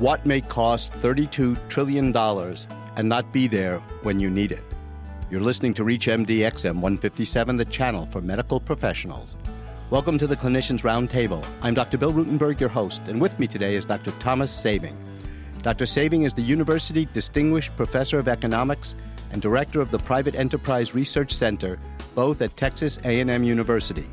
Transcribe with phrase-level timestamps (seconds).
[0.00, 4.64] What may cost $32 trillion and not be there when you need it?
[5.30, 9.36] You're listening to ReachMD XM 157, the channel for medical professionals.
[9.90, 11.44] Welcome to the Clinicians Roundtable.
[11.60, 11.98] I'm Dr.
[11.98, 14.12] Bill Rutenberg, your host, and with me today is Dr.
[14.12, 14.96] Thomas Saving.
[15.60, 15.84] Dr.
[15.84, 18.94] Saving is the University Distinguished Professor of Economics
[19.32, 21.78] and Director of the Private Enterprise Research Center,
[22.14, 24.08] both at Texas A&M University.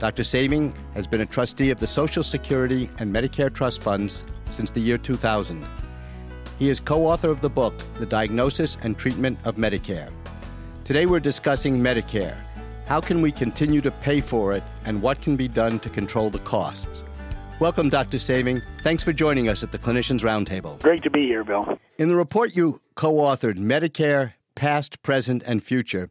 [0.00, 0.24] Dr.
[0.24, 4.80] Saving has been a trustee of the Social Security and Medicare Trust Funds since the
[4.80, 5.62] year 2000.
[6.58, 10.10] He is co author of the book, The Diagnosis and Treatment of Medicare.
[10.86, 12.34] Today we're discussing Medicare.
[12.86, 16.30] How can we continue to pay for it, and what can be done to control
[16.30, 17.02] the costs?
[17.60, 18.18] Welcome, Dr.
[18.18, 18.62] Saving.
[18.82, 20.80] Thanks for joining us at the Clinicians Roundtable.
[20.80, 21.78] Great to be here, Bill.
[21.98, 26.08] In the report you co authored, Medicare, Past, Present, and Future,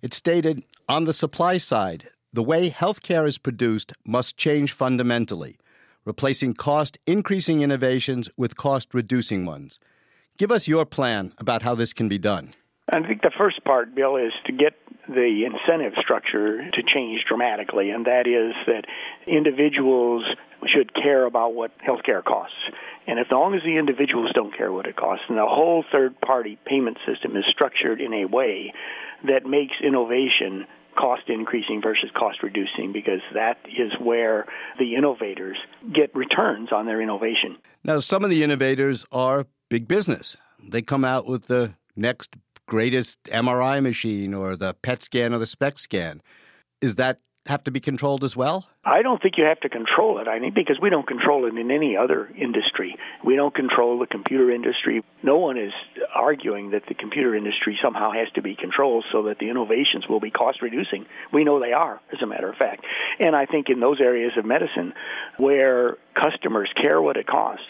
[0.00, 5.58] it stated on the supply side, the way healthcare is produced must change fundamentally,
[6.04, 9.78] replacing cost increasing innovations with cost reducing ones.
[10.38, 12.50] Give us your plan about how this can be done.
[12.90, 14.74] I think the first part, Bill, is to get
[15.08, 18.86] the incentive structure to change dramatically, and that is that
[19.26, 20.24] individuals
[20.66, 22.56] should care about what healthcare costs.
[23.06, 26.20] And as long as the individuals don't care what it costs, and the whole third
[26.20, 28.72] party payment system is structured in a way
[29.26, 34.46] that makes innovation cost increasing versus cost reducing because that is where
[34.78, 35.56] the innovators
[35.92, 37.56] get returns on their innovation.
[37.84, 40.36] Now, some of the innovators are big business.
[40.62, 42.34] They come out with the next
[42.66, 46.22] greatest MRI machine or the PET scan or the SPECT scan.
[46.80, 48.68] Is that have to be controlled as well?
[48.84, 50.28] I don't think you have to control it.
[50.28, 52.96] I mean, because we don't control it in any other industry.
[53.24, 55.04] We don't control the computer industry.
[55.22, 55.72] No one is
[56.14, 60.20] arguing that the computer industry somehow has to be controlled so that the innovations will
[60.20, 61.06] be cost reducing.
[61.32, 62.84] We know they are, as a matter of fact.
[63.18, 64.94] And I think in those areas of medicine
[65.36, 67.66] where customers care what it costs,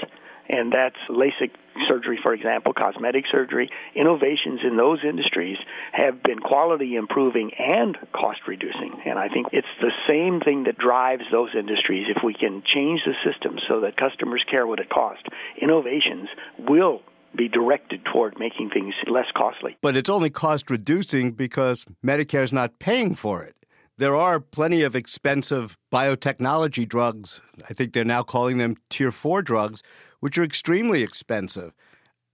[0.49, 1.51] and that's LASIK
[1.89, 3.71] surgery, for example, cosmetic surgery.
[3.95, 5.57] Innovations in those industries
[5.93, 9.01] have been quality improving and cost reducing.
[9.07, 12.07] And I think it's the same thing that drives those industries.
[12.15, 15.25] If we can change the system so that customers care what it costs,
[15.61, 17.03] innovations will
[17.35, 19.77] be directed toward making things less costly.
[19.81, 23.57] But it's only cost reducing because Medicare is not paying for it.
[24.03, 27.41] There are plenty of expensive biotechnology drugs.
[27.71, 29.81] I think they're now calling them tier four drugs,
[30.19, 31.73] which are extremely expensive.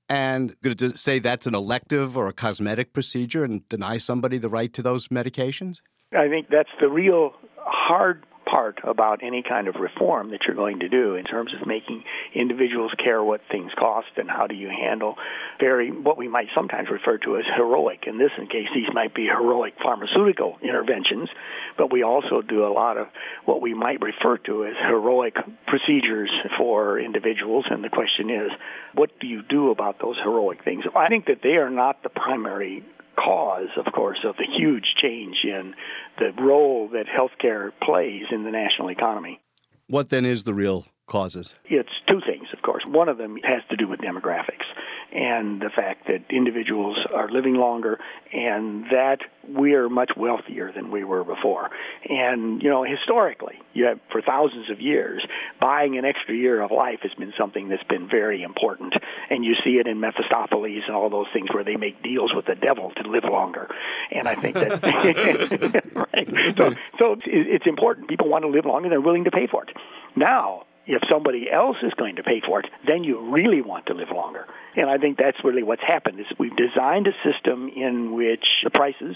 [0.08, 4.48] And going to say that's an elective or a cosmetic procedure and deny somebody the
[4.48, 5.82] right to those medications?
[6.16, 10.80] I think that's the real hard part about any kind of reform that you're going
[10.80, 12.04] to do in terms of making
[12.34, 15.16] individuals care what things cost and how do you handle
[15.60, 18.04] very what we might sometimes refer to as heroic.
[18.06, 21.28] In this case, these might be heroic pharmaceutical interventions,
[21.76, 23.08] but we also do a lot of
[23.44, 25.34] what we might refer to as heroic
[25.66, 27.66] procedures for individuals.
[27.70, 28.50] And the question is,
[28.94, 30.84] what do you do about those heroic things?
[30.96, 32.84] I think that they are not the primary
[33.22, 35.74] cause, of course, of the huge change in
[36.18, 39.40] the role that healthcare plays in the national economy.
[39.88, 41.54] What then is the real causes?
[41.64, 42.84] It's two things, of course.
[42.86, 44.66] One of them has to do with demographics
[45.12, 47.98] and the fact that individuals are living longer
[48.32, 51.70] and that we're much wealthier than we were before.
[52.08, 55.26] And, you know, historically, you have, for thousands of years,
[55.60, 58.94] buying an extra year of life has been something that's been very important.
[59.30, 62.44] And you see it in Mephistopheles and all those things where they make deals with
[62.44, 63.68] the devil to live longer.
[64.12, 64.82] And I think that,
[66.12, 66.56] right.
[66.56, 68.08] So, so it's important.
[68.08, 69.70] People want to live longer, they're willing to pay for it.
[70.16, 73.94] Now, if somebody else is going to pay for it, then you really want to
[73.94, 74.46] live longer.
[74.74, 78.70] And I think that's really what's happened is we've designed a system in which the
[78.70, 79.14] prices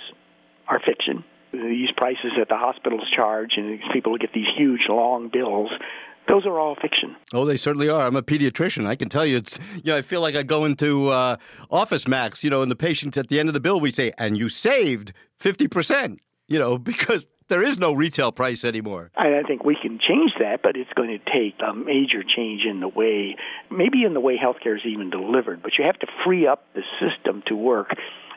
[0.68, 1.24] are fiction.
[1.52, 5.70] These prices that the hospitals charge and these people get these huge long bills
[6.28, 7.16] those are all fiction.
[7.32, 8.02] Oh, they certainly are.
[8.02, 8.86] I'm a pediatrician.
[8.86, 11.36] I can tell you, it's you know, I feel like I go into uh,
[11.68, 14.12] Office Max, you know, and the patients at the end of the bill, we say,
[14.18, 19.10] and you saved fifty percent, you know, because there is no retail price anymore.
[19.14, 22.80] I think we can change that, but it's going to take a major change in
[22.80, 23.36] the way,
[23.70, 25.62] maybe in the way healthcare is even delivered.
[25.62, 27.90] But you have to free up the system to work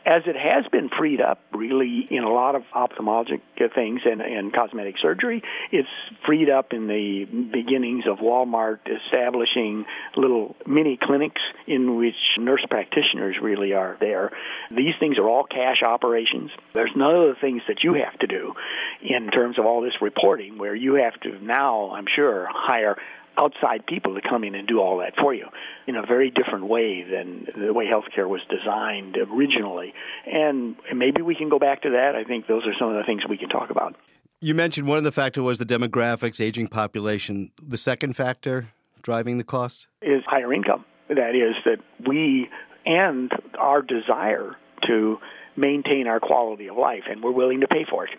[0.05, 3.41] as it has been freed up really in a lot of ophthalmologic
[3.73, 5.41] things and, and cosmetic surgery.
[5.71, 5.89] It's
[6.25, 9.85] freed up in the beginnings of Walmart establishing
[10.15, 14.31] little mini clinics in which nurse practitioners really are there.
[14.69, 16.51] These things are all cash operations.
[16.73, 18.53] There's none of the things that you have to do
[19.01, 22.97] in terms of all this reporting where you have to now, I'm sure, hire
[23.37, 25.47] outside people to come in and do all that for you
[25.87, 29.93] in a very different way than the way healthcare was designed originally.
[30.25, 32.15] And maybe we can go back to that.
[32.15, 33.95] I think those are some of the things we can talk about.
[34.41, 37.51] You mentioned one of the factors was the demographics, aging population.
[37.65, 38.67] The second factor
[39.01, 40.85] driving the cost is higher income.
[41.09, 42.49] That is, that we
[42.85, 44.55] and our desire
[44.87, 45.19] to
[45.55, 48.11] maintain our quality of life, and we're willing to pay for it.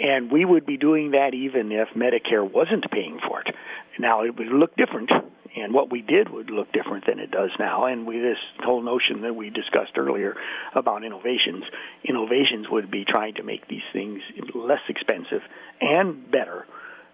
[0.00, 3.54] And we would be doing that even if Medicare wasn't paying for it.
[3.98, 5.10] Now, it would look different,
[5.54, 7.84] and what we did would look different than it does now.
[7.84, 10.36] And we, this whole notion that we discussed earlier
[10.74, 11.64] about innovations,
[12.02, 14.22] innovations would be trying to make these things
[14.54, 15.42] less expensive
[15.82, 16.66] and better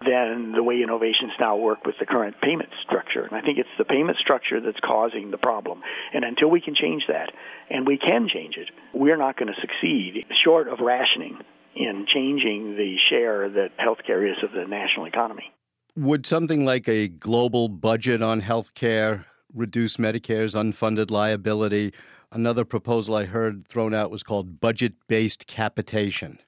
[0.05, 3.23] than the way innovations now work with the current payment structure.
[3.23, 5.81] And I think it's the payment structure that's causing the problem.
[6.13, 7.33] And until we can change that,
[7.69, 11.39] and we can change it, we're not going to succeed short of rationing
[11.77, 15.51] in changing the share that healthcare is of the national economy.
[15.95, 21.93] Would something like a global budget on healthcare reduce Medicare's unfunded liability?
[22.31, 26.39] Another proposal I heard thrown out was called budget based capitation.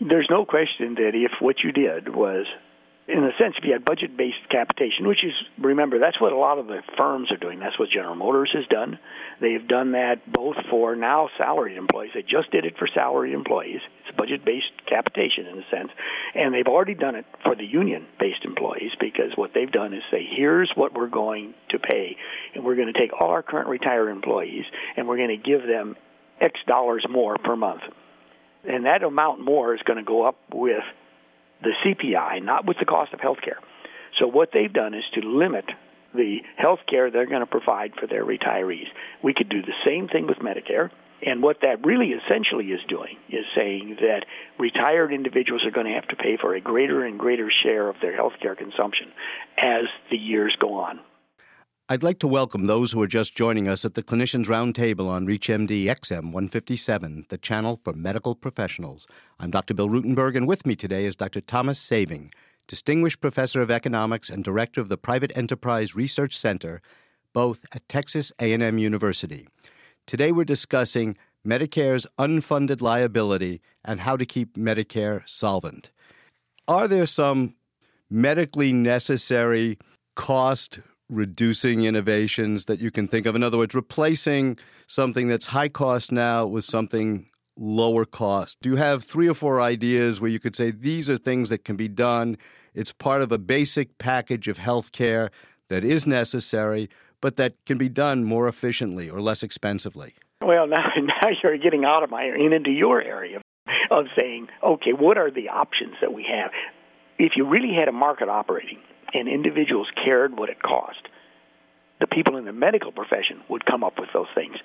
[0.00, 2.46] There's no question that if what you did was
[3.08, 6.58] in a sense, if you had budget-based capitation, which is remember that's what a lot
[6.58, 7.58] of the firms are doing.
[7.58, 8.98] That's what General Motors has done.
[9.40, 12.10] They've done that both for now salaried employees.
[12.12, 13.80] They just did it for salaried employees.
[14.06, 15.90] It's budget-based capitation in a sense,
[16.34, 20.28] and they've already done it for the union-based employees because what they've done is say,
[20.30, 22.16] here's what we're going to pay,
[22.54, 24.64] and we're going to take all our current retired employees
[24.96, 25.96] and we're going to give them
[26.40, 27.82] X dollars more per month.
[28.64, 30.82] And that amount more is going to go up with
[31.62, 33.58] the CPI, not with the cost of health care.
[34.18, 35.64] So what they've done is to limit
[36.14, 38.86] the health care they're going to provide for their retirees.
[39.22, 40.90] We could do the same thing with Medicare.
[41.20, 44.24] And what that really essentially is doing is saying that
[44.58, 47.96] retired individuals are going to have to pay for a greater and greater share of
[48.00, 49.08] their health care consumption
[49.58, 51.00] as the years go on.
[51.90, 55.26] I'd like to welcome those who are just joining us at the Clinicians Roundtable on
[55.26, 59.06] ReachMD XM 157, the channel for medical professionals.
[59.40, 59.72] I'm Dr.
[59.72, 61.40] Bill Rutenberg, and with me today is Dr.
[61.40, 62.30] Thomas Saving,
[62.66, 66.82] Distinguished Professor of Economics and Director of the Private Enterprise Research Center,
[67.32, 69.48] both at Texas A&M University.
[70.06, 75.90] Today we're discussing Medicare's unfunded liability and how to keep Medicare solvent.
[76.66, 77.54] Are there some
[78.10, 79.78] medically necessary
[80.16, 83.34] cost reducing innovations that you can think of?
[83.36, 87.28] In other words, replacing something that's high cost now with something
[87.58, 88.58] lower cost.
[88.60, 91.64] Do you have three or four ideas where you could say these are things that
[91.64, 92.36] can be done?
[92.74, 95.30] It's part of a basic package of health care
[95.68, 96.88] that is necessary,
[97.20, 100.14] but that can be done more efficiently or less expensively.
[100.40, 103.40] Well, now, now you're getting out of my and into your area
[103.90, 106.50] of saying, okay, what are the options that we have?
[107.18, 108.78] If you really had a market operating,
[109.14, 111.00] and individuals cared what it cost,
[112.00, 114.56] the people in the medical profession would come up with those things,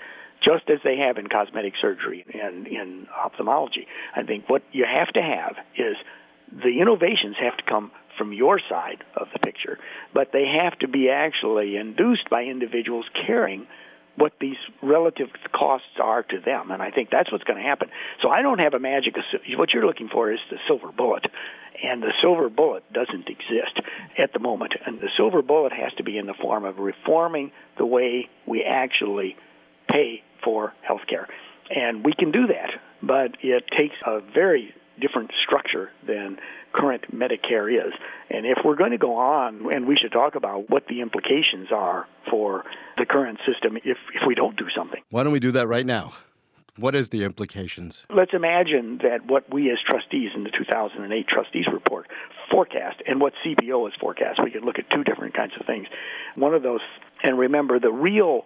[0.42, 3.88] just as they have in cosmetic surgery and in ophthalmology.
[4.16, 5.96] I think what you have to have is
[6.52, 9.80] the innovations have to come from your side of the picture,
[10.14, 13.66] but they have to be actually induced by individuals caring
[14.16, 16.72] what these relative costs are to them.
[16.72, 17.90] And I think that's what's going to happen.
[18.22, 19.16] So I don't have a magic.
[19.56, 21.26] What you're looking for is the silver bullet
[21.84, 23.80] and the silver bullet doesn't exist
[24.18, 24.74] at the moment.
[24.86, 28.64] And the silver bullet has to be in the form of reforming the way we
[28.64, 29.36] actually
[29.90, 31.28] pay for health care.
[31.76, 32.72] And we can do that,
[33.02, 36.38] but it takes a very different structure than
[36.74, 37.94] current Medicare is.
[38.30, 41.70] And if we're going to go on, and we should talk about what the implications
[41.72, 42.64] are for
[42.98, 45.02] the current system if, if we don't do something.
[45.10, 46.14] Why don't we do that right now?
[46.78, 48.04] What is the implications?
[48.10, 52.08] Let's imagine that what we as trustees in the 2008 trustees report
[52.50, 54.40] forecast and what CBO has forecast.
[54.44, 55.88] We could look at two different kinds of things.
[56.36, 56.82] One of those,
[57.22, 58.46] and remember, the real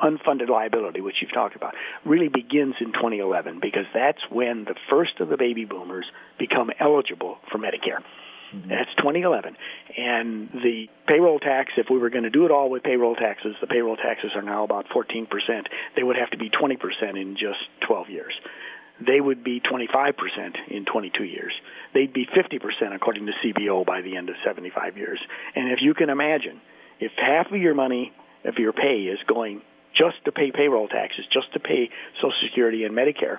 [0.00, 1.74] unfunded liability, which you've talked about,
[2.04, 6.06] really begins in 2011 because that's when the first of the baby boomers
[6.38, 8.02] become eligible for Medicare.
[8.54, 8.68] Mm-hmm.
[8.68, 9.56] That's 2011.
[9.96, 13.56] And the payroll tax, if we were going to do it all with payroll taxes,
[13.60, 15.26] the payroll taxes are now about 14%.
[15.96, 18.34] They would have to be 20% in just 12 years.
[19.04, 20.14] They would be 25%
[20.68, 21.52] in 22 years.
[21.92, 25.20] They'd be 50% according to CBO by the end of 75 years.
[25.54, 26.60] And if you can imagine,
[26.98, 28.12] if half of your money,
[28.44, 29.60] of your pay is going
[29.96, 33.38] just to pay payroll taxes, just to pay Social Security and Medicare,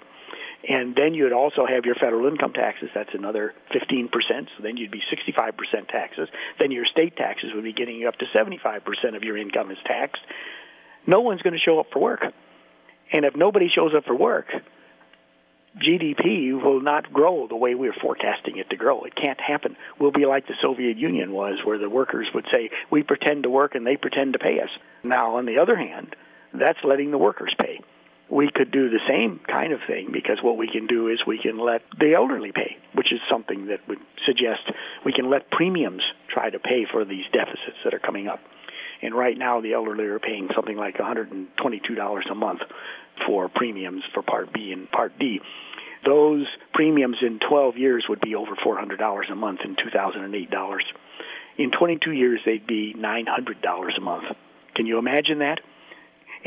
[0.68, 2.90] and then you'd also have your federal income taxes.
[2.94, 4.10] That's another 15%.
[4.12, 6.30] So then you'd be 65% taxes.
[6.60, 9.78] Then your state taxes would be getting you up to 75% of your income is
[9.86, 10.22] taxed.
[11.06, 12.22] No one's going to show up for work.
[13.14, 14.48] And if nobody shows up for work,
[15.78, 19.04] GDP will not grow the way we're forecasting it to grow.
[19.04, 19.78] It can't happen.
[20.00, 23.50] We'll be like the Soviet Union was, where the workers would say, We pretend to
[23.50, 24.70] work and they pretend to pay us.
[25.04, 26.16] Now, on the other hand,
[26.54, 27.80] that's letting the workers pay
[28.30, 31.40] we could do the same kind of thing because what we can do is we
[31.40, 34.62] can let the elderly pay, which is something that would suggest
[35.06, 38.40] we can let premiums try to pay for these deficits that are coming up.
[39.02, 42.62] And right now, the elderly are paying something like $122 a month
[43.26, 45.40] for premiums for Part B and Part D.
[46.04, 50.84] Those premiums in 12 years would be over $400 a month in 2008 dollars.
[51.58, 54.26] In 22 years, they'd be $900 a month.
[54.76, 55.60] Can you imagine that?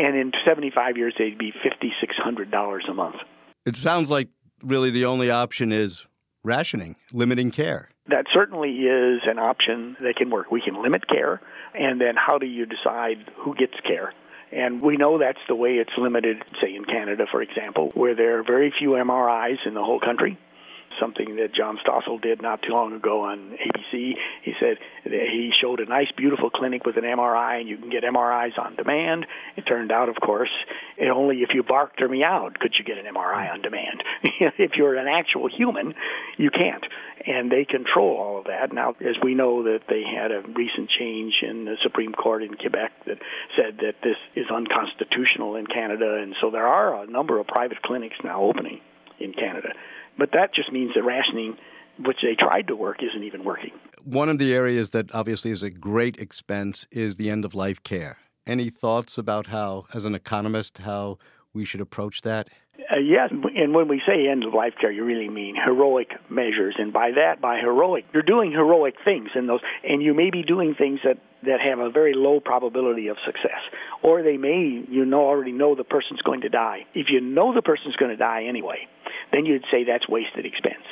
[0.01, 3.17] And in 75 years, they'd be $5,600 a month.
[3.67, 4.29] It sounds like
[4.63, 6.07] really the only option is
[6.43, 7.91] rationing, limiting care.
[8.07, 10.51] That certainly is an option that can work.
[10.51, 11.43] We can limit care,
[11.75, 14.15] and then how do you decide who gets care?
[14.51, 18.39] And we know that's the way it's limited, say in Canada, for example, where there
[18.39, 20.39] are very few MRIs in the whole country
[21.01, 24.15] something that John Stossel did not too long ago on ABC.
[24.43, 28.05] He said he showed a nice, beautiful clinic with an MRI, and you can get
[28.05, 29.27] MRIs on demand.
[29.57, 30.51] It turned out, of course,
[31.01, 34.03] only if you barked or meowed could you get an MRI on demand.
[34.23, 35.95] if you're an actual human,
[36.37, 36.85] you can't.
[37.27, 38.73] And they control all of that.
[38.73, 42.55] Now, as we know that they had a recent change in the Supreme Court in
[42.55, 43.19] Quebec that
[43.57, 47.83] said that this is unconstitutional in Canada, and so there are a number of private
[47.83, 48.81] clinics now opening
[49.19, 49.69] in Canada.
[50.21, 51.57] But that just means that rationing,
[52.05, 53.71] which they tried to work, isn't even working.
[54.05, 57.83] One of the areas that obviously is a great expense is the end of life
[57.83, 58.19] care.
[58.47, 61.17] Any thoughts about how, as an economist, how
[61.55, 62.49] we should approach that?
[62.93, 66.75] Uh, yes, and when we say end of life care, you really mean heroic measures,
[66.79, 70.43] and by that, by heroic, you're doing heroic things in those, and you may be
[70.43, 73.61] doing things that that have a very low probability of success,
[74.03, 76.87] or they may you know already know the person's going to die.
[76.95, 78.89] If you know the person's going to die anyway,
[79.33, 80.85] then you'd say that's wasted expense.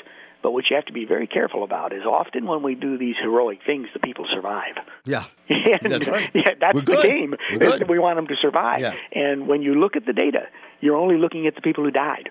[0.42, 3.16] But what you have to be very careful about is often when we do these
[3.20, 4.76] heroic things, the people survive.
[5.04, 6.30] Yeah, and, that's right.
[6.34, 7.02] Yeah, that's We're the good.
[7.02, 7.34] game.
[7.60, 7.84] We're.
[7.86, 8.80] We want them to survive.
[8.80, 8.94] Yeah.
[9.12, 10.46] And when you look at the data,
[10.80, 12.30] you're only looking at the people who died,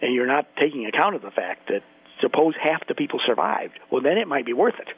[0.00, 1.82] and you're not taking account of the fact that
[2.22, 3.78] suppose half the people survived.
[3.90, 4.88] Well, then it might be worth it.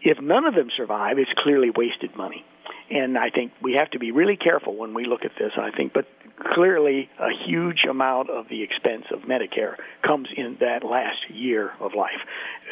[0.00, 2.44] If none of them survive, it's clearly wasted money.
[2.90, 5.52] And I think we have to be really careful when we look at this.
[5.56, 6.06] I think, but
[6.52, 11.94] clearly, a huge amount of the expense of Medicare comes in that last year of
[11.94, 12.20] life.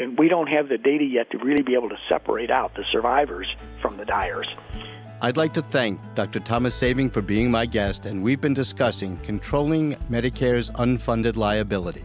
[0.01, 2.85] And we don't have the data yet to really be able to separate out the
[2.91, 3.49] survivors
[3.81, 4.49] from the dyers.
[5.21, 6.41] I'd like to thank Dr.
[6.41, 12.03] Thomas Saving for being my guest, and we've been discussing controlling Medicare's unfunded liability.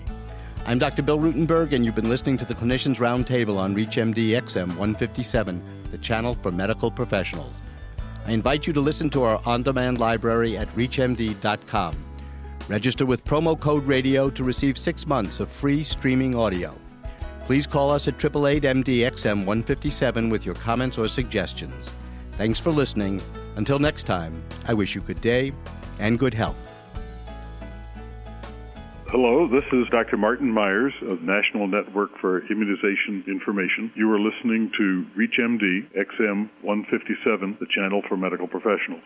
[0.67, 1.01] I'm Dr.
[1.01, 5.97] Bill Rutenberg, and you've been listening to the Clinicians Roundtable on ReachMD XM 157, the
[5.97, 7.55] channel for medical professionals.
[8.27, 11.95] I invite you to listen to our on demand library at ReachMD.com.
[12.67, 16.77] Register with promo code radio to receive six months of free streaming audio.
[17.45, 21.89] Please call us at 888 MDXM 157 with your comments or suggestions.
[22.33, 23.21] Thanks for listening.
[23.55, 25.53] Until next time, I wish you good day
[25.97, 26.66] and good health.
[29.09, 30.17] Hello, this is Dr.
[30.17, 33.89] Martin Myers of National Network for Immunization Information.
[33.95, 39.03] You are listening to ReachMD XM 157, the channel for medical professionals.